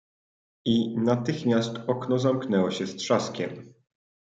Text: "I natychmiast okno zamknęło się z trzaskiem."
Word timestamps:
"I 0.65 0.97
natychmiast 0.97 1.75
okno 1.87 2.19
zamknęło 2.19 2.71
się 2.71 2.85
z 2.87 2.95
trzaskiem." 2.95 3.73